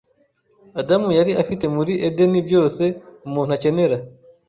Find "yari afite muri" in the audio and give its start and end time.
1.17-1.93